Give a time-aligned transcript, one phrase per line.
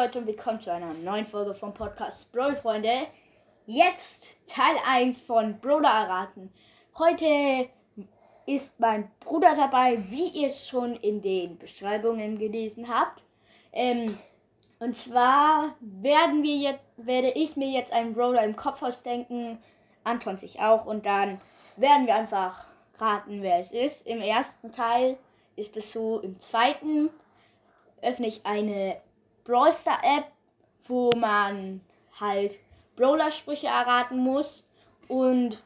[0.00, 3.06] Leute und willkommen zu einer neuen Folge vom Podcast Brawl Freunde.
[3.66, 6.50] Jetzt Teil 1 von Bruder erraten.
[6.96, 7.68] Heute
[8.46, 13.22] ist mein Bruder dabei, wie ihr es schon in den Beschreibungen gelesen habt.
[13.74, 14.16] Ähm,
[14.78, 19.58] und zwar werden wir jetzt, werde ich mir jetzt einen Brawler im Kopf ausdenken,
[20.02, 21.42] Anton sich auch und dann
[21.76, 24.06] werden wir einfach raten, wer es ist.
[24.06, 25.18] Im ersten Teil
[25.56, 27.10] ist es so, im zweiten
[28.00, 28.96] öffne ich eine
[29.44, 30.32] Brawl Star App,
[30.86, 31.80] wo man
[32.18, 32.58] halt
[32.96, 34.64] Brawler-Sprüche erraten muss
[35.08, 35.62] und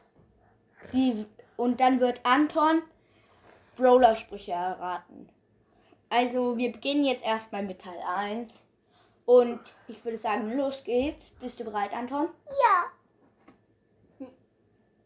[0.93, 1.25] die
[1.57, 2.83] und dann wird Anton
[3.77, 5.29] Brawler-Sprüche erraten.
[6.09, 8.63] Also wir beginnen jetzt erstmal mit Teil 1
[9.25, 11.31] und ich würde sagen, los geht's.
[11.41, 12.29] Bist du bereit, Anton?
[12.61, 12.85] Ja.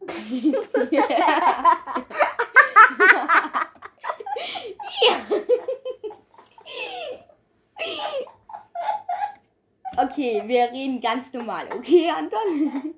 [10.02, 11.68] Okay, wir reden ganz normal.
[11.74, 12.94] Okay, Anton?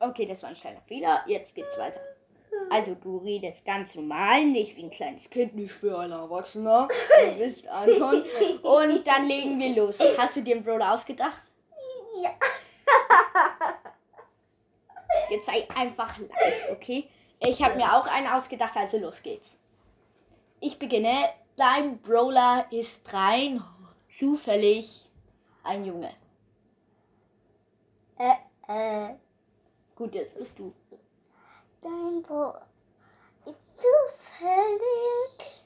[0.00, 1.22] Okay, das war ein kleiner Fehler.
[1.26, 2.00] Jetzt geht's weiter.
[2.70, 6.88] Also, du redest ganz normal, nicht wie ein kleines Kind, nicht für ein Erwachsener.
[6.88, 8.24] Du bist Anton.
[8.62, 9.96] Und dann legen wir los.
[10.18, 11.42] Hast du dir einen Brawler ausgedacht?
[12.20, 12.30] Ja.
[15.30, 17.08] Jetzt sei einfach leise, okay?
[17.38, 19.56] Ich habe mir auch einen ausgedacht, also los geht's.
[20.60, 21.28] Ich beginne.
[21.56, 23.62] Dein Brawler ist rein
[24.06, 25.08] zufällig
[25.62, 26.10] ein Junge.
[28.18, 28.34] Äh,
[28.66, 29.14] äh.
[29.94, 30.74] Gut, jetzt bist du.
[31.80, 32.54] Dein Bro
[33.46, 35.62] ist zufällig.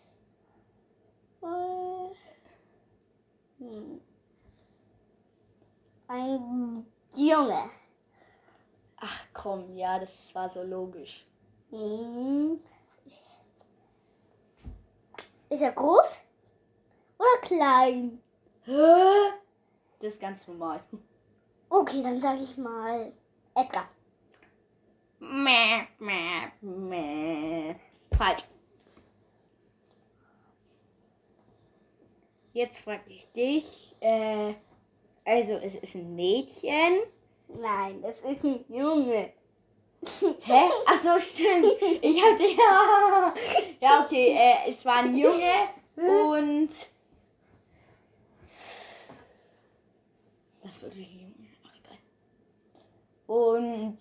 [3.58, 4.00] hm,
[6.08, 7.70] Ein Junge.
[8.96, 11.24] Ach komm, ja, das war so logisch.
[11.70, 12.60] Hm.
[15.50, 16.18] Ist er groß
[17.18, 18.22] oder klein?
[18.66, 20.80] Das ist ganz normal.
[21.70, 23.12] Okay, dann sage ich mal
[23.54, 23.88] Edgar.
[25.20, 27.74] Mäh, mäh, mäh.
[28.16, 28.44] Falsch.
[32.52, 33.96] Jetzt frage ich dich.
[34.00, 34.54] Äh,
[35.24, 37.00] also, es ist ein Mädchen.
[37.48, 39.32] Nein, das ist ein Junge.
[40.00, 40.70] Hä?
[40.86, 41.66] Ach so, stimmt.
[42.02, 43.34] Ich hatte ja.
[43.80, 44.36] Ja, okay.
[44.36, 46.70] Äh, es war ein Junge und.
[50.62, 51.34] Was wird ein Junge?
[51.64, 51.98] Ach, egal.
[53.26, 53.98] Und.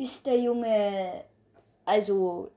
[0.00, 1.24] Ist der Junge
[1.84, 2.52] also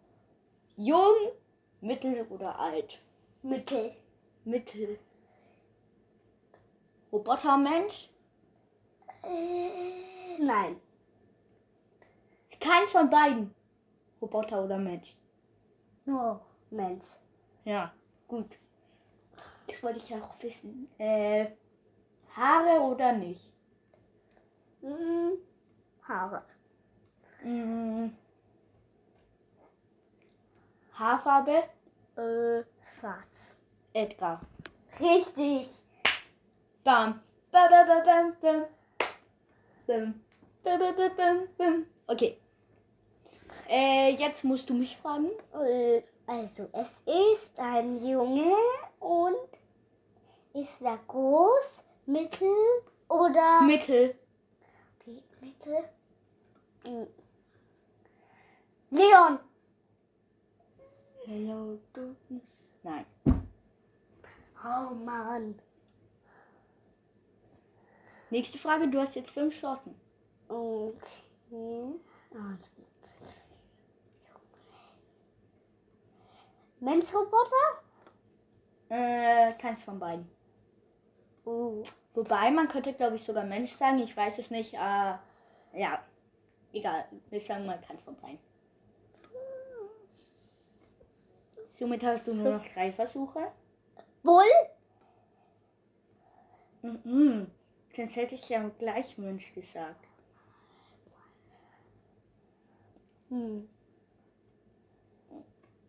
[0.76, 1.32] jung,
[1.80, 3.00] mittel oder alt?
[3.42, 3.96] Mittel.
[4.44, 5.00] Mittel.
[7.12, 8.10] Robotermensch?
[9.24, 10.11] Äh,
[10.42, 10.80] nein.
[12.60, 13.54] Keins von beiden.
[14.22, 15.16] Roboter oder Mensch.
[16.06, 17.08] Nur Mensch.
[17.64, 17.92] Ja,
[18.28, 18.58] gut.
[19.68, 20.90] Das wollte ich ja auch wissen.
[20.98, 21.48] Äh,
[22.36, 23.52] Haare oder nicht?
[24.82, 25.38] Hm,
[26.04, 26.44] Haare.
[27.44, 28.10] Mm,
[30.94, 31.64] Haarfarbe?
[32.16, 32.64] Äh,
[33.00, 33.56] schwarz.
[33.94, 34.42] Edgar.
[35.00, 35.70] Richtig.
[36.84, 37.22] Bam.
[37.52, 38.66] Bam, bam, bam, bam,
[39.88, 40.22] bam.
[42.08, 42.38] Okay.
[43.70, 45.30] Äh, jetzt musst du mich fragen.
[45.54, 48.56] Äh, Also, es ist ein Junge
[49.00, 49.50] und
[50.54, 52.48] ist er groß, mittel
[53.10, 54.16] oder Mittel.
[55.00, 55.90] Okay, mittel?
[56.84, 57.08] Hm.
[58.92, 59.40] Leon.
[61.26, 62.70] Hello, Darkness.
[62.84, 63.06] Nein.
[64.64, 65.60] Oh Mann.
[68.30, 68.88] Nächste Frage.
[68.88, 70.01] Du hast jetzt fünf Chancen.
[70.52, 71.96] Okay.
[72.34, 72.72] Also.
[76.82, 77.82] Menschroboter?
[78.90, 80.30] Äh, keins von beiden.
[81.46, 81.84] Oh.
[82.14, 84.00] Wobei, man könnte, glaube ich, sogar Mensch sagen.
[84.00, 84.74] Ich weiß es nicht.
[84.74, 84.78] Äh,
[85.74, 86.04] ja,
[86.74, 87.06] egal.
[87.30, 88.40] Wir sagen mal keins von beiden.
[91.68, 93.52] Somit hast du nur noch drei Versuche.
[94.22, 94.44] Bull?
[96.82, 97.50] Mhm.
[97.96, 100.11] Sonst hätte ich ja gleich Mensch gesagt.
[103.32, 103.70] Hm.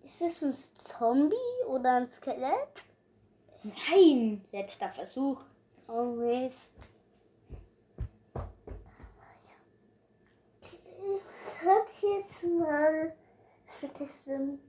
[0.05, 1.35] Ist es ein Zombie
[1.67, 2.85] oder ein Skelett?
[3.65, 5.41] Nein, letzter Versuch.
[5.89, 6.57] Oh Mist.
[11.05, 11.23] Ich
[11.61, 13.13] sag jetzt mal,
[13.67, 14.61] es wird denn?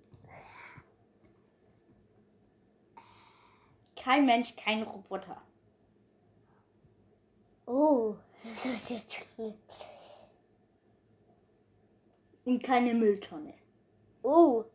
[3.96, 5.40] Kein Mensch, kein Roboter.
[7.68, 9.93] Oh, es wird jetzt
[12.46, 13.54] und keine Mülltonne.
[14.22, 14.66] Oh.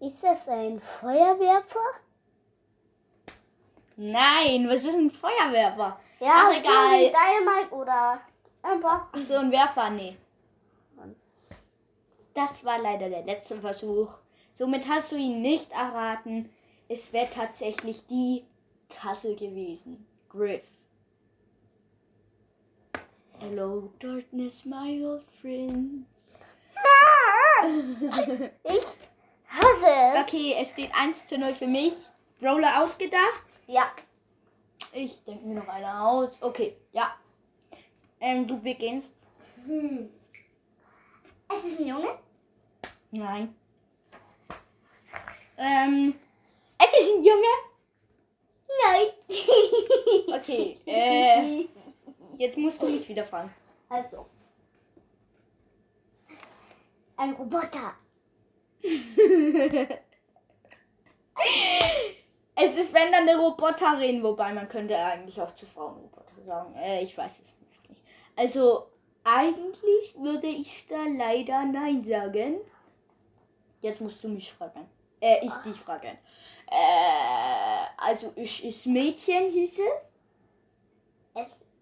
[0.00, 1.78] Ist das ein Feuerwerfer?
[3.96, 5.98] Nein, was ist ein Feuerwerfer?
[6.20, 7.10] Ja, Ach, egal.
[7.10, 8.20] Dynamite oder
[8.62, 10.16] ein Ach so, ein Werfer, nee.
[12.34, 14.12] Das war leider der letzte Versuch.
[14.54, 16.50] Somit hast du ihn nicht erraten.
[16.88, 18.44] Es wäre tatsächlich die
[18.88, 20.04] Kasse gewesen.
[20.28, 20.64] Griff.
[23.44, 26.06] Hello, darkness, my old friend.
[28.64, 28.86] Ich
[29.46, 30.22] hasse.
[30.22, 31.92] Okay, es steht 1 zu 0 für mich.
[32.40, 33.44] Brawler ausgedacht.
[33.66, 33.92] Ja.
[34.94, 36.40] Ich denke mir noch einer aus.
[36.40, 37.14] Okay, ja.
[38.18, 39.12] Ähm, du beginnst.
[39.66, 40.08] Hm.
[41.54, 42.18] Es ist ein Junge.
[43.10, 43.54] Nein.
[45.58, 46.14] Ähm,
[46.78, 47.54] es ist ein Junge.
[48.82, 49.06] Nein.
[50.34, 51.66] Okay, äh,
[52.38, 53.50] jetzt musst du mich wieder fragen.
[53.88, 54.26] Also.
[57.16, 57.94] Ein Roboter.
[62.56, 66.74] Es ist, wenn dann eine Roboterin, wobei man könnte eigentlich auch zu Frauen Roboter sagen.
[66.76, 68.02] Äh, ich weiß es nicht.
[68.36, 68.86] Also,
[69.24, 72.60] eigentlich würde ich da leider Nein sagen.
[73.80, 74.88] Jetzt musst du mich fragen.
[75.20, 76.16] Äh, ich dich fragen.
[76.70, 80.13] Äh, also, ich ist Mädchen, hieß es?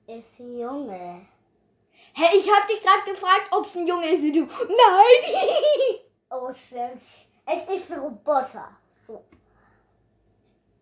[0.07, 1.27] Es ist ein Junge.
[2.15, 4.43] Hä, ich hab dich gerade gefragt, ob es ein Junge ist und du.
[4.43, 5.99] Nein!
[6.35, 6.73] Oh, ist,
[7.45, 8.71] es ist ein Roboter.
[9.07, 9.23] So.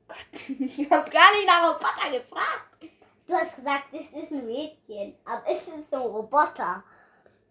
[0.07, 2.93] Gott, ich hab gar nicht nach Roboter gefragt.
[3.27, 6.85] Du hast gesagt, es ist ein Mädchen, aber es ist ein Roboter.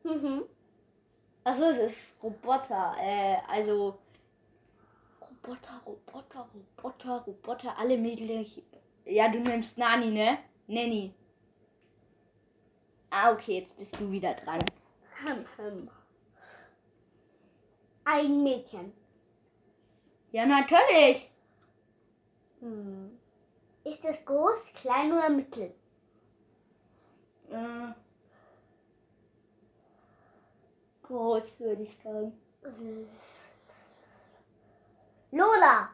[0.04, 0.45] Mhm.
[1.44, 2.95] Achso, es ist Roboter.
[3.01, 4.00] Äh, also.
[5.21, 6.48] Roboter, Roboter,
[6.81, 8.50] Roboter, Roboter, alle Mädchen.
[9.04, 10.38] Ja, du nimmst Nani, ne?
[10.68, 11.13] Nanny.
[13.11, 14.63] Ah, okay, jetzt bist du wieder dran.
[15.23, 15.89] Hm, hm.
[18.06, 18.94] Ein Mädchen.
[20.31, 21.29] Ja, natürlich.
[22.59, 23.19] Hm.
[23.83, 25.73] Ist es groß, klein oder mittel?
[27.50, 27.94] Äh,
[31.03, 32.33] groß, würde ich sagen.
[35.31, 35.89] Lola.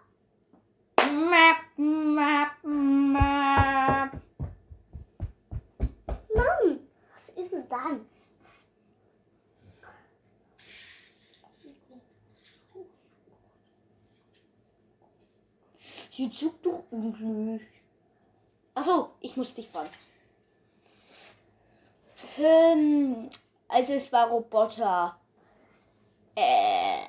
[0.98, 4.12] Map, map, map.
[6.34, 6.80] Mann,
[7.14, 8.06] was ist denn dann?
[16.12, 17.68] Sie zuckt doch unglücklich.
[18.74, 19.90] Achso, ich muss dich fragen.
[22.38, 23.30] Ähm,
[23.68, 25.20] also es war Roboter.
[26.36, 27.08] Äh,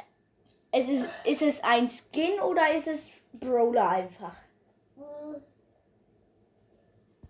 [0.72, 4.34] es ist, ist es ein Skin oder ist es Brawler einfach?
[4.96, 5.42] Hm.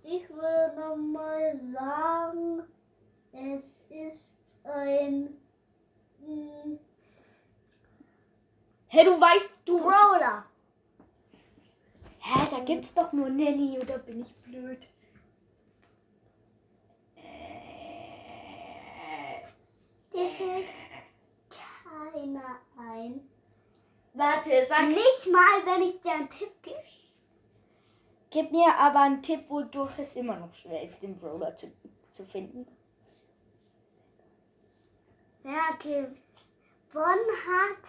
[0.02, 2.62] Ich würde mal sagen,
[3.36, 4.24] es ist
[4.64, 5.36] ein
[6.24, 6.78] hm,
[8.88, 9.78] Hä, du weißt, du...
[9.78, 10.44] Brawler.
[12.20, 14.86] Hä, da gibt's doch nur Nanny oder bin ich blöd?
[20.12, 20.68] Dir fällt
[21.50, 23.28] keiner ein.
[24.14, 26.76] Warte, sag Nicht mal, wenn ich dir einen Tipp gebe.
[28.30, 31.70] Gib mir aber einen Tipp, wodurch es immer noch schwer ist, den Brawler zu,
[32.10, 32.66] zu finden.
[35.48, 37.84] Wer gewonnen hat,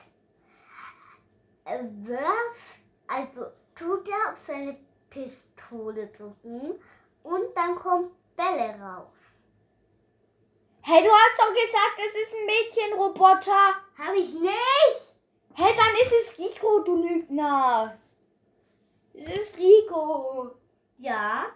[1.65, 4.77] äh, wirft, also tut er auf seine
[5.09, 6.79] Pistole drücken
[7.23, 9.07] und dann kommt Bälle raus.
[10.83, 13.81] Hey, du hast doch gesagt, es ist ein Mädchenroboter.
[13.97, 15.17] Habe ich nicht?
[15.55, 17.97] Hey, dann ist es Rico, du Lügner.
[19.15, 20.51] Es ist Rico.
[20.99, 21.47] Ja.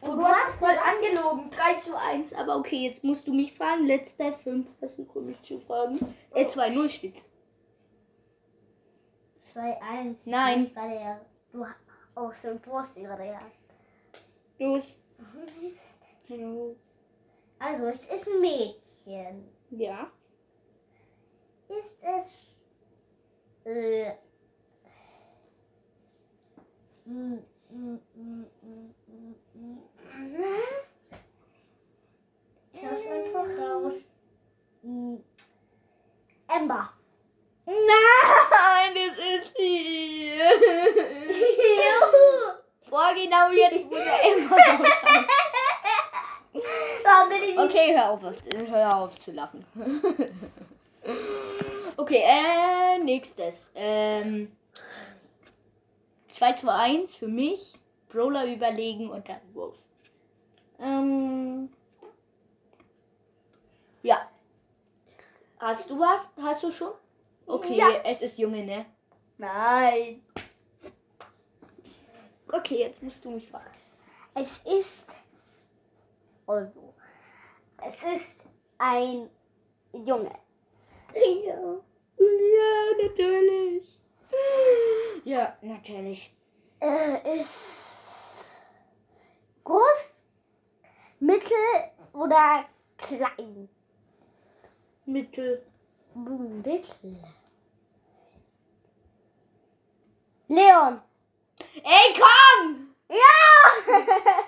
[0.00, 1.50] Und du hast voll angelogen.
[1.50, 2.32] 3 zu 1.
[2.34, 3.86] Aber okay, jetzt musst du mich fragen.
[3.86, 5.98] Letzter 5 Versuche mich zu fragen.
[6.34, 7.28] Äh, 2-0 steht's.
[9.54, 10.16] 2-1.
[10.26, 10.70] Nein.
[11.52, 11.64] Du
[12.14, 13.40] oh, du hast die gerade ja.
[14.58, 14.84] Los.
[16.28, 16.76] Hallo.
[17.58, 19.48] Also, es ist ein Mädchen.
[19.70, 20.10] Ja.
[21.68, 22.54] Ist es.
[23.64, 24.12] Äh.
[27.04, 27.38] mm,
[27.70, 28.94] mm, mm, mm.
[32.72, 33.94] Ich hab's einfach raus.
[34.82, 35.16] Mm.
[36.48, 36.92] Ember.
[37.66, 40.28] Nein, das ist sie.
[41.78, 42.58] Juhu.
[42.88, 44.80] Boah, genau jetzt muss er immer noch.
[47.04, 47.58] Warum bin ich nicht?
[47.58, 49.62] Okay, hör auf, hör auf zu lachen.
[51.96, 53.70] okay, äh, nächstes.
[53.74, 54.56] Ähm,
[56.28, 57.74] 2 zu 1 für mich.
[58.08, 59.82] Brawler überlegen und dann Rose.
[60.80, 61.70] Ähm,
[64.02, 64.28] ja.
[65.58, 66.20] Hast du was?
[66.40, 66.92] Hast du schon?
[67.46, 67.90] Okay, Ja.
[68.04, 68.86] es ist Junge, ne?
[69.38, 70.22] Nein.
[72.52, 73.70] Okay, jetzt musst du mich fragen.
[74.34, 75.06] Es ist.
[76.46, 76.94] Also.
[77.82, 78.36] Es ist
[78.78, 79.28] ein
[79.92, 80.34] Junge.
[81.14, 81.76] Ja.
[82.18, 83.98] Ja, natürlich.
[85.24, 86.34] Ja, natürlich.
[86.80, 87.48] Er ist
[89.68, 90.10] groß,
[91.20, 91.56] mittel
[92.12, 92.64] oder
[92.96, 93.68] klein?
[95.04, 95.62] Mittel.
[96.14, 96.82] Mittel.
[100.48, 101.02] Leon.
[101.74, 102.94] Ey, komm!
[103.08, 103.98] Ja!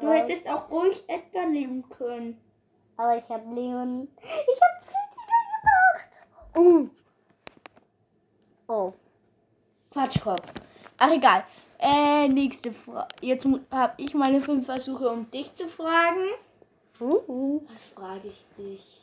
[0.00, 2.40] Du hättest auch ruhig Edgar nehmen können.
[2.96, 4.08] Aber ich habe Leon.
[4.20, 6.10] Ich habe es richtig gemacht.
[6.56, 6.88] Uh.
[8.66, 8.92] Oh.
[9.92, 10.42] Quatschkopf.
[10.98, 11.44] Ach, egal.
[11.82, 13.08] Äh, nächste Frage.
[13.22, 16.26] Jetzt habe ich meine fünf Versuche, um dich zu fragen.
[17.00, 17.62] Uh.
[17.72, 19.00] Was frage ich dich?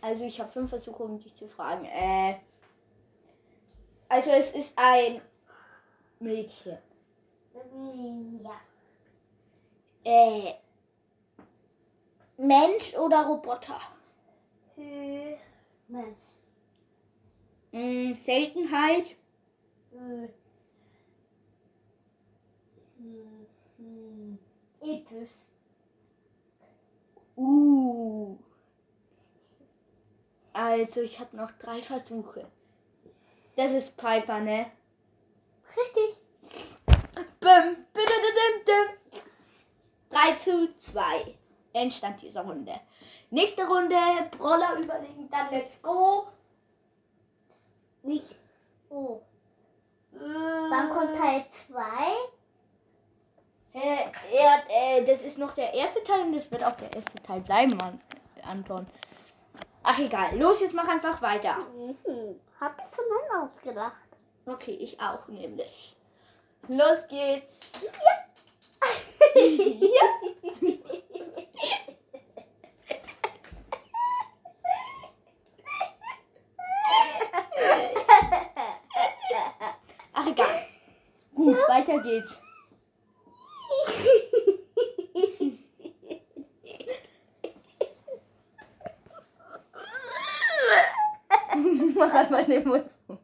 [0.00, 1.86] Also, ich habe fünf Versuche, um dich zu fragen.
[1.86, 2.36] Äh.
[4.08, 5.20] Also, es ist ein
[6.20, 6.78] Mädchen.
[8.44, 8.60] Ja.
[10.04, 10.54] Äh.
[12.36, 13.80] Mensch oder Roboter?
[14.76, 16.20] Mensch.
[17.72, 19.16] Hm, Seltenheit.
[24.80, 25.48] Episch.
[27.36, 28.36] Uh.
[30.52, 32.46] Also, ich habe noch drei Versuche.
[33.56, 34.70] Das ist Piper, ne?
[35.76, 36.16] Richtig.
[37.40, 39.20] Bim, bidididim, dim.
[40.10, 41.36] 3 zu 2.
[41.72, 42.80] Endstand dieser Runde.
[43.30, 43.96] Nächste Runde,
[44.38, 46.28] Brawler überlegen, dann let's go.
[48.02, 48.36] Nicht.
[48.90, 49.20] Oh.
[50.12, 51.82] Wann Wann kommt Teil 2?
[53.76, 57.20] Hä, ja, äh, das ist noch der erste Teil und das wird auch der erste
[57.20, 58.00] Teil bleiben, Mann,
[58.44, 58.86] Anton.
[59.82, 61.56] Ach egal, los, jetzt mach einfach weiter.
[61.56, 62.40] Mhm.
[62.60, 63.96] Hab ich so lange ausgedacht.
[64.46, 65.96] Okay, ich auch nämlich.
[66.68, 67.58] Los geht's.
[80.12, 80.66] Ach egal.
[81.34, 82.38] Gut, weiter geht's.
[91.96, 92.12] Mach
[92.64, 93.18] Mund zu.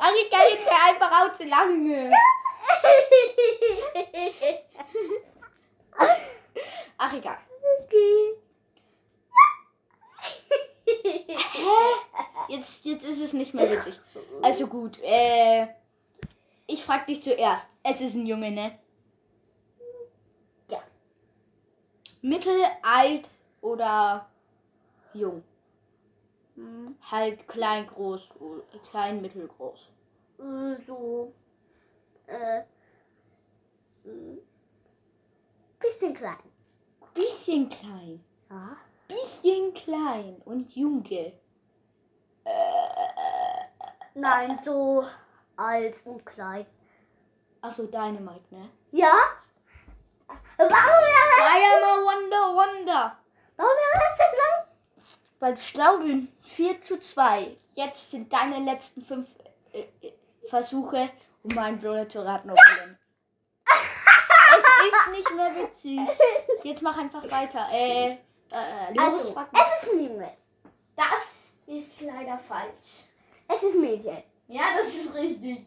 [0.00, 2.12] Ach egal, jetzt hör einfach auf zu lachen.
[6.98, 7.38] Ach egal.
[7.82, 8.34] okay.
[12.48, 13.98] Jetzt, jetzt ist es nicht mehr witzig.
[14.42, 15.66] Also gut, äh.
[16.66, 17.68] Ich frag dich zuerst.
[17.82, 18.78] Es ist ein Junge, ne?
[20.68, 20.82] Ja.
[22.22, 23.28] Mittel, alt
[23.60, 24.26] oder
[25.14, 25.42] jung?
[26.56, 29.88] Hm, Halt klein, groß, o- klein, mittelgroß.
[30.38, 31.32] äh, So.
[32.26, 32.62] Äh.
[34.04, 34.38] hm.
[35.80, 36.38] Bisschen klein.
[37.12, 38.24] Bisschen klein.
[38.50, 38.76] Ja.
[39.08, 41.32] Bisschen klein und Junge.
[44.14, 45.04] Nein, so
[45.56, 46.66] alt und klein.
[47.60, 48.70] Achso, Dynamite, ne?
[48.92, 49.12] Ja?
[50.56, 53.16] Warum er I am a Wonder Wonder.
[53.56, 54.43] Warum er so klein?
[55.44, 56.28] Weil ich bin.
[56.56, 57.54] 4 zu 2.
[57.74, 59.28] Jetzt sind deine letzten fünf
[59.74, 60.12] äh, äh,
[60.48, 61.10] Versuche,
[61.42, 62.48] um meinen Bruder zu raten.
[62.48, 62.96] Robin.
[63.66, 66.00] es ist nicht mehr witzig.
[66.62, 67.68] Jetzt mach einfach weiter.
[67.70, 70.32] Äh, äh, Also, es ist ein Junge.
[70.96, 73.04] Das ist leider falsch.
[73.46, 74.22] Es ist ein Mädchen.
[74.48, 75.66] Ja, das ist richtig.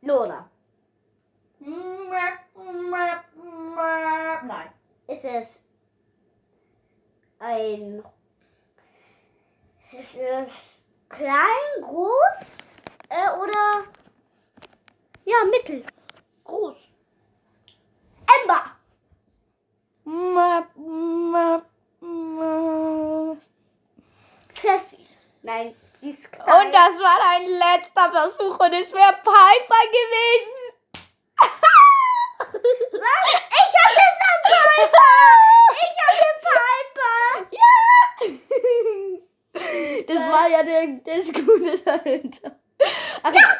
[0.00, 0.50] Lola.
[4.42, 4.72] Nein.
[5.06, 5.62] Ist es
[7.38, 7.98] ein.
[7.98, 8.15] Ist es
[11.08, 12.56] klein, groß
[13.08, 13.84] äh, oder.
[15.24, 15.84] Ja, mittel.
[16.44, 16.76] Groß.
[18.40, 18.76] Ember.
[24.52, 25.06] Jessie.
[25.42, 26.66] Nein, die ist klein.
[26.66, 30.56] Und das war dein letzter Versuch und es wäre Piper gewesen.
[32.38, 33.40] Was?
[33.50, 35.16] Ich hab gesagt Piper!
[35.72, 36.76] Ich hab den Piper!
[40.56, 40.62] Ja!
[40.62, 42.56] Ja der, das Gute dahinter.
[43.22, 43.56] Ach ja.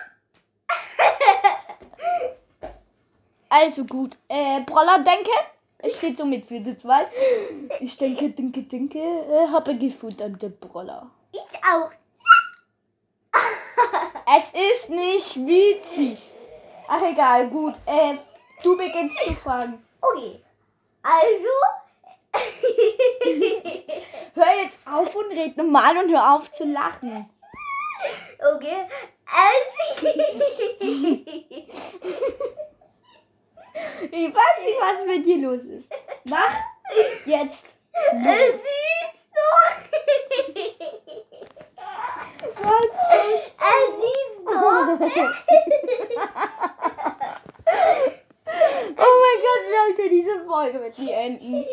[3.48, 4.16] Also gut.
[4.28, 5.30] Äh, Brawler denke.
[5.78, 7.06] Es steht somit für die zwei.
[7.80, 8.98] Ich denke, denke, denke.
[8.98, 11.10] Äh, habe gefuttert, der Brawler.
[11.32, 11.90] Ich auch.
[14.38, 16.18] Es ist nicht witzig.
[16.88, 17.74] Ach egal, gut.
[17.84, 18.16] Äh,
[18.62, 19.82] du beginnst zu fragen.
[20.00, 20.40] Okay.
[21.02, 21.48] Also.
[24.37, 27.31] Hör jetzt auf und red normal und hör auf zu lachen.
[28.55, 28.87] Okay.
[34.11, 35.88] Ich weiß nicht, was mit dir los ist.
[36.25, 36.55] Mach
[37.25, 37.75] jetzt ist
[39.35, 39.64] doch.
[42.62, 42.85] Was?
[43.59, 44.87] Es ist doch.
[48.99, 51.66] Oh mein Gott, Leute, diese Folge wird nie enden.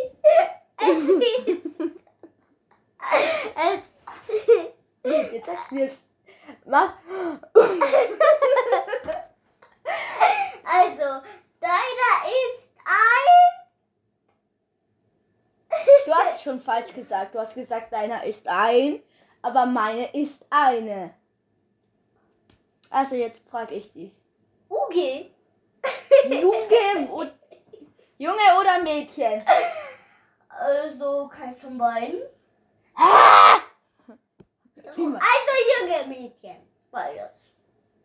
[0.78, 1.64] Es ist.
[3.56, 3.82] Es.
[5.04, 6.04] Jetzt sagst du jetzt.
[6.66, 6.94] Mach.
[10.66, 11.22] Also,
[11.60, 13.44] deiner ist ein.
[16.06, 17.36] Du hast schon falsch gesagt.
[17.36, 19.02] Du hast gesagt, deiner ist ein,
[19.42, 21.14] aber meine ist eine.
[22.90, 24.12] Also jetzt frage ich dich.
[24.70, 25.32] Uge.
[26.30, 27.26] Junge, o-
[28.18, 29.44] Junge oder Mädchen?
[30.48, 32.22] Also, kein von beiden.
[32.96, 33.60] Ah!
[34.86, 36.58] Also, junge Mädchen.
[36.92, 37.32] Beides.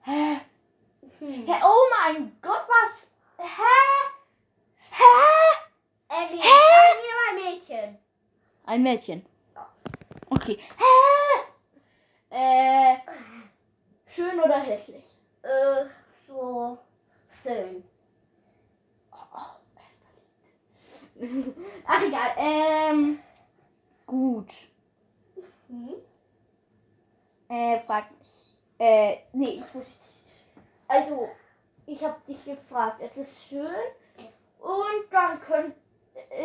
[0.02, 0.40] Hä?
[1.18, 1.46] Hm.
[1.46, 1.60] Hä?
[1.62, 3.06] Oh mein Gott, was?
[3.36, 4.10] Hä?
[4.90, 5.04] Hä?
[6.08, 6.78] Ellie, Hä?
[7.28, 7.98] mal Mädchen.
[8.66, 9.26] Ein Mädchen.
[10.48, 10.58] Okay.
[10.78, 11.44] Hä?
[12.30, 12.96] Äh,
[14.06, 15.04] schön oder hässlich?
[15.42, 15.84] Äh,
[16.26, 16.78] so.
[17.42, 17.84] Schön.
[21.86, 22.30] Ach egal.
[22.38, 23.18] Ähm,
[24.06, 24.50] gut.
[25.68, 25.96] Hm?
[27.50, 28.56] Äh, frag mich.
[28.78, 30.24] Äh, nee, ich muss.
[30.86, 31.28] Also,
[31.84, 33.02] ich habe dich gefragt.
[33.02, 33.66] Es ist schön.
[34.60, 35.74] Und dann könnt,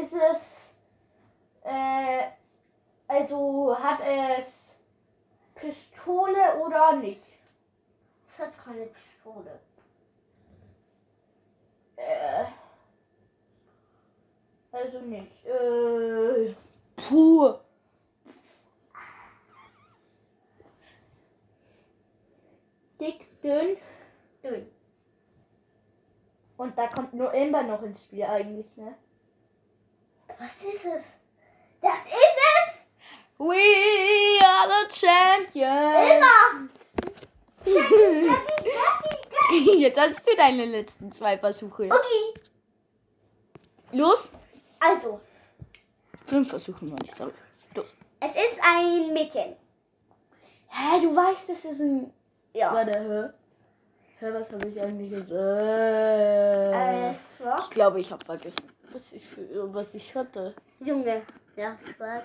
[0.02, 0.74] ist es.
[1.64, 2.43] Äh,
[3.14, 4.78] also hat es
[5.54, 7.24] Pistole oder nicht?
[8.28, 9.60] Es hat keine Pistole.
[11.96, 12.46] Äh,
[14.72, 15.46] also nicht.
[15.46, 16.56] Äh,
[16.96, 17.54] puh.
[23.00, 23.78] Dick, dünn.
[24.44, 24.72] Dünn.
[26.58, 28.96] Und da kommt nur Ember noch ins Spiel eigentlich, ne?
[30.40, 31.04] Was ist es?
[31.82, 32.73] Das ist es!
[33.46, 36.12] We are the champions.
[36.16, 36.70] Immer!
[39.80, 41.84] Jetzt hast du deine letzten zwei Versuche.
[41.86, 42.34] Okay.
[43.92, 44.30] Los.
[44.80, 45.20] Also,
[46.26, 47.16] Fünf Versuche noch nicht.
[47.18, 47.34] Sorry.
[47.76, 47.94] Los.
[48.22, 49.56] es ist ein Mädchen.
[50.70, 52.14] Hä, du weißt, das ist ein.
[52.54, 52.74] Ja.
[52.74, 53.30] Warte, hä?
[54.20, 55.32] Hä, was habe ich eigentlich gesagt?
[55.32, 57.70] Äh, Ich was?
[57.72, 60.56] glaube, ich habe vergessen, was ich, für, was ich hatte.
[60.80, 61.24] Junge.
[61.58, 62.24] Ja, was?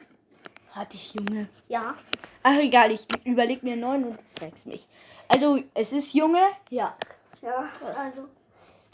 [0.78, 1.48] Hatte ich Junge?
[1.66, 1.96] Ja.
[2.40, 4.88] Ach, egal, ich überlege mir neun und du fragst mich.
[5.26, 6.52] Also, es ist Junge?
[6.70, 6.96] Ja.
[7.42, 7.96] Ja, Was?
[7.96, 8.28] also.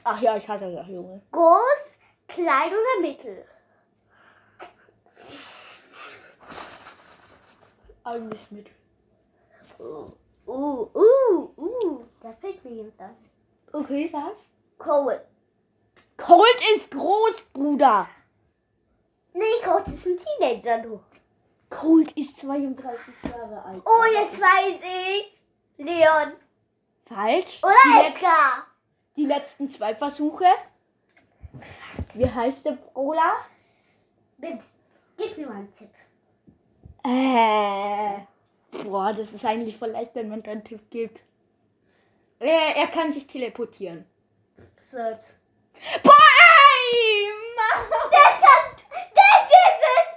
[0.02, 1.20] Ach ja, ich hatte ja Junge.
[1.30, 1.84] Groß,
[2.26, 3.44] klein oder mittel?
[8.02, 8.70] Eigentlich mit.
[9.78, 10.10] Uh,
[10.46, 12.04] uh, uh, uh.
[12.22, 13.16] Da fällt mir jemand an.
[13.74, 14.48] Okay, sag's.
[14.78, 15.22] Cole.
[16.16, 18.08] Colt ist groß, Bruder.
[19.34, 21.00] Nee, Cole ist ein Teenager, du.
[21.80, 23.82] Colt ist 32 Jahre alt.
[23.84, 25.84] Oh, jetzt weiß ich.
[25.84, 26.32] Leon.
[27.06, 27.60] Falsch.
[27.62, 28.66] Oder die, letz Edgar.
[29.16, 30.46] die letzten zwei Versuche.
[32.14, 33.34] Wie heißt der Brawler?
[34.38, 34.62] Bitte,
[35.16, 35.90] Gib mir mal einen Tipp.
[37.04, 38.20] Äh.
[38.84, 41.20] Boah, das ist eigentlich voll leicht, wenn man einen Tipp gibt.
[42.40, 44.04] Er, er kann sich teleportieren.
[44.80, 45.34] Search.
[46.02, 46.14] Bam!
[48.10, 48.76] Das, hat,
[49.14, 50.08] das ist es.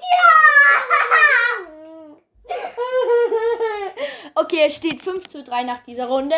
[0.00, 0.64] Ja.
[4.34, 6.36] Okay, es steht 5 zu 3 nach dieser Runde.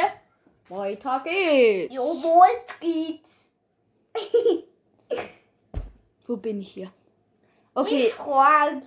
[0.68, 1.94] Weiter geht's.
[1.94, 2.48] Jawohl,
[2.80, 3.48] gibt's.
[6.26, 6.90] Wo bin ich hier?
[7.74, 8.06] Okay.
[8.06, 8.84] Okay, Frank.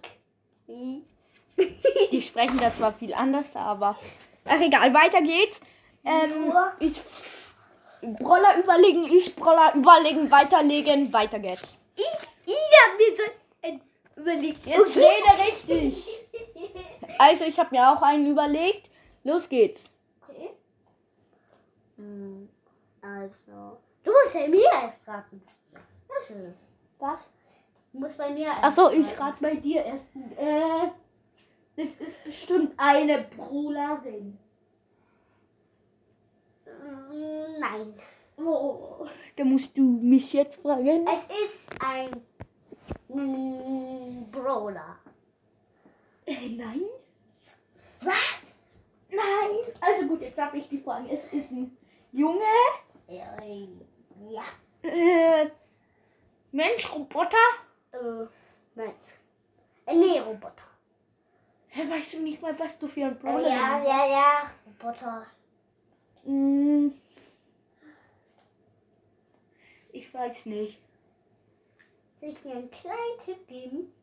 [2.12, 3.98] die sprechen da zwar viel anders, aber.
[4.46, 5.60] Ach egal, weiter geht's.
[6.04, 7.02] Ähm, ich.
[8.02, 11.78] Broller überlegen, ich Broller überlegen, weiterlegen, weiter geht's.
[11.96, 12.06] Ich,
[12.46, 14.66] ich hab mir so überlegt.
[14.66, 16.04] Jetzt rede richtig.
[17.18, 18.89] Also, ich habe mir auch einen überlegt.
[19.24, 19.90] Los geht's.
[20.28, 20.50] Okay.
[21.98, 22.50] Hm,
[23.02, 23.78] Also.
[24.04, 25.42] Du musst bei mir erst raten.
[26.08, 26.34] Was?
[27.00, 27.20] Was?
[27.92, 30.06] Du musst bei mir erst Achso, ich rate bei dir erst.
[30.38, 30.90] Äh,
[31.76, 34.38] das ist bestimmt eine Brawlerin.
[36.66, 37.94] Mm, Nein.
[38.38, 39.06] Oh,
[39.36, 41.06] da musst du mich jetzt fragen.
[41.08, 42.10] Es ist ein
[43.10, 44.98] mm, Brawler.
[46.26, 46.82] Äh, nein?
[48.02, 48.14] Was?
[49.10, 49.74] Nein.
[49.82, 51.10] Also gut, jetzt habe ich die Frage.
[51.12, 51.76] Es ist ein
[52.12, 52.44] Junge,
[53.08, 54.44] Ja.
[54.84, 55.50] äh,
[56.52, 57.38] Mensch, Roboter.
[57.92, 58.26] Äh,
[58.76, 58.96] Mensch.
[59.86, 60.54] Äh, nee, Roboter.
[61.70, 64.52] Hä, weißt du nicht mal, was du für ein Äh, Brawler ja, ja, ja.
[64.66, 65.26] Roboter.
[66.26, 66.90] Mm.
[69.92, 70.80] Ich weiß nicht.
[72.20, 73.94] Soll ich dir einen kleinen Tipp geben?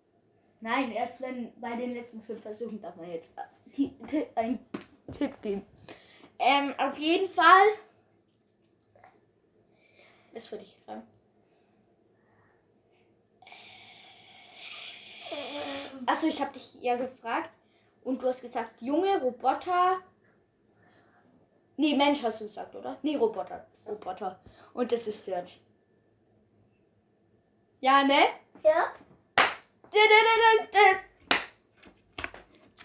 [0.61, 4.59] Nein, erst wenn bei den letzten fünf Versuchen darf man jetzt äh, einen
[5.12, 5.64] Tipp geben.
[6.38, 7.66] Ähm, auf jeden Fall.
[10.33, 11.03] Was würde ich jetzt sagen?
[16.07, 17.51] Achso, ich habe dich ja gefragt
[18.05, 19.97] und du hast gesagt, junge Roboter.
[21.77, 22.99] Nee, Mensch hast du gesagt, oder?
[23.03, 23.66] Nee, Roboter.
[23.87, 24.40] Roboter.
[24.73, 25.61] Und das ist Search.
[27.81, 28.27] Ja, ne?
[28.62, 28.92] Ja.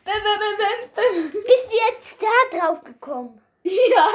[0.03, 3.41] Bist du jetzt da drauf gekommen?
[3.63, 4.07] Ja,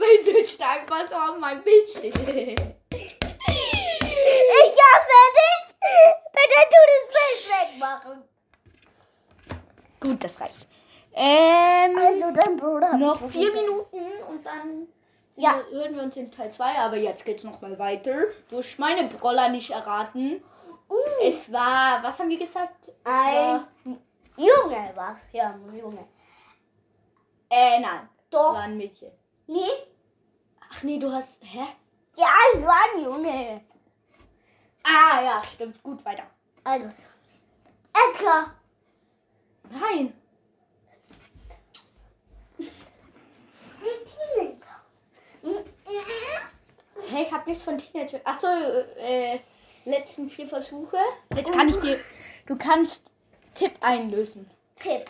[0.00, 2.12] weil du steif was auf mein Bildschirm.
[2.12, 2.16] Ich
[4.86, 5.74] hoffe nicht.
[6.32, 7.40] Bitte tu das Bild
[7.78, 8.24] wegmachen.
[10.00, 10.66] Gut, das reicht.
[11.14, 12.96] Ähm, Also dein Bruder.
[12.96, 13.52] noch vier.
[13.52, 14.88] Minuten und dann
[15.36, 15.62] Ja.
[15.70, 16.74] wir, hören wir uns in Teil 2.
[16.78, 18.24] Aber jetzt geht's noch mal weiter.
[18.50, 20.42] Du hast meine Broller nicht erraten.
[20.88, 22.88] Uh, Es war, was haben wir gesagt?
[22.88, 23.68] Es Ein war,
[24.40, 25.18] Junge was?
[25.32, 26.06] Ja, ein Junge.
[27.50, 28.08] äh, nein.
[28.30, 28.54] Doch.
[28.54, 29.10] war ein Mädchen.
[29.46, 29.70] Nee?
[30.70, 31.66] Ach nee, du hast, hä?
[32.16, 33.60] Ja, es war ein Junge.
[34.82, 35.82] Ah, ja, stimmt.
[35.82, 36.24] Gut, weiter.
[36.64, 36.88] Also.
[37.92, 38.54] Edgar.
[39.70, 40.14] Nein.
[47.08, 48.20] Hey, ich hab nichts von Teenager.
[48.24, 49.40] Achso, äh,
[49.84, 50.98] letzten vier Versuche.
[51.34, 51.98] Jetzt kann ich dir.
[52.46, 53.09] Du kannst
[53.60, 54.50] Tipp einlösen.
[54.74, 55.04] Tipp.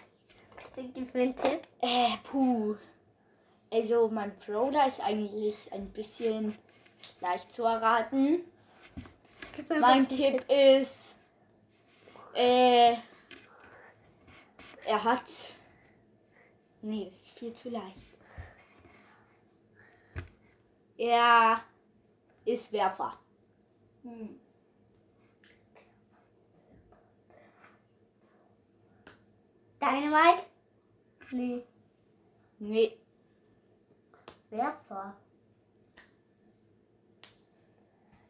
[0.76, 1.62] Ihr für einen Tipp?
[1.80, 2.74] Äh, puh.
[3.70, 6.58] Also, mein Brawler ist eigentlich ein bisschen
[7.20, 8.40] leicht zu erraten.
[9.68, 11.14] Mein Tipp ist.
[12.34, 12.96] Äh.
[14.84, 15.30] Er hat.
[16.82, 18.16] Nee, ist viel zu leicht.
[20.98, 21.62] Er
[22.44, 23.16] ist Werfer.
[24.02, 24.40] Hm.
[29.80, 30.44] Dynamite?
[31.32, 31.64] Nee.
[32.58, 32.98] Nee.
[34.50, 35.16] Werfer.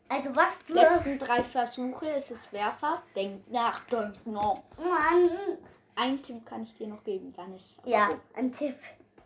[0.08, 0.72] Also was für...
[0.74, 3.02] Letzten drei Versuche ist es Werfer.
[3.14, 4.62] Denk nach, denk noch.
[4.76, 5.58] Mann.
[5.94, 8.20] Ein Tipp kann ich dir noch geben, dann ist es Ja, gut.
[8.34, 8.76] ein Tipp.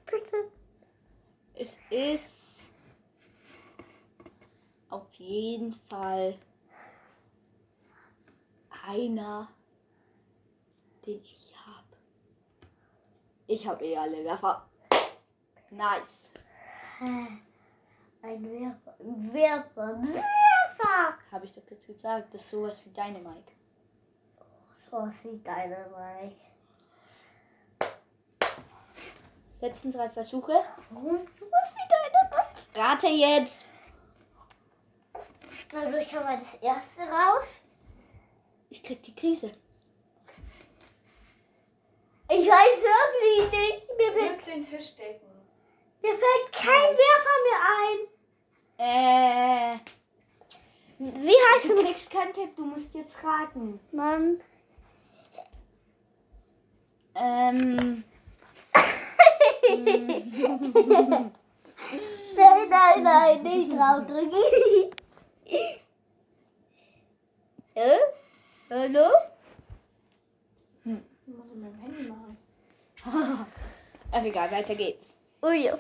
[0.07, 0.51] Bitte.
[1.55, 2.61] Es ist
[4.91, 6.39] auf jeden Fall
[8.87, 9.49] einer,
[11.07, 11.54] den ich.
[13.46, 14.66] Ich habe eh alle Werfer.
[15.70, 16.30] Nice.
[17.00, 17.42] Ein
[18.22, 18.94] Werfer.
[19.00, 20.02] Ein Werfer.
[20.02, 21.18] Werfer.
[21.30, 22.33] Habe ich doch jetzt gesagt.
[22.33, 23.52] Das ist sowas wie deine Mike.
[24.90, 26.37] So sieht Dynamite.
[29.61, 30.64] Letzten drei Versuche.
[30.90, 32.54] Warum so was wie Dynamite?
[32.74, 33.66] Rate jetzt.
[35.74, 37.46] Also ich habe mal das erste raus.
[38.70, 39.52] Ich krieg die Krise.
[42.37, 43.83] Ich weiß wirklich nicht.
[43.97, 45.31] Mir Du musst den Tisch decken.
[46.03, 47.99] mir fällt kein Werfer mehr ein.
[48.77, 49.79] Äh,
[50.99, 52.57] Wie heißt du kriegst keinen Tipp.
[52.57, 53.79] Du musst jetzt raten.
[53.92, 54.40] man?
[57.14, 58.03] Ähm.
[62.37, 64.38] Nein, nein, nein, nicht draufdrücken.
[67.75, 67.99] äh?
[68.70, 69.09] Hallo?
[70.85, 72.24] Ich muss meinem Handy machen.
[74.12, 75.12] Ach egal, weiter geht's.
[75.43, 75.79] Oh ja.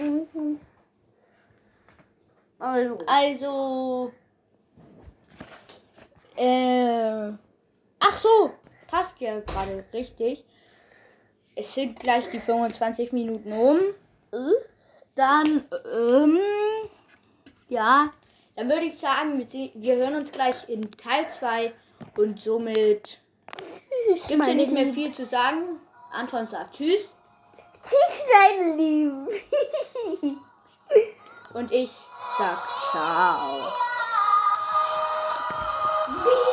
[0.00, 0.60] Mhm.
[2.58, 2.98] Also.
[3.06, 4.12] Also.
[6.36, 7.32] Äh.
[8.04, 8.52] Ach so,
[8.88, 10.44] passt ja gerade richtig.
[11.54, 13.78] Es sind gleich die 25 Minuten um.
[14.32, 14.52] Äh,
[15.14, 16.38] Dann, ähm,
[17.68, 18.10] ja,
[18.56, 21.72] dann würde ich sagen, wir, hören uns gleich in Teil 2
[22.16, 23.20] und somit
[24.16, 25.78] gibt es ja nicht mehr viel zu sagen.
[26.12, 27.08] Anton sagt Tschüss
[27.84, 29.28] Tschüss, dein Lieben.
[31.54, 31.90] und ich
[32.38, 32.58] sag
[32.90, 33.72] Ciao.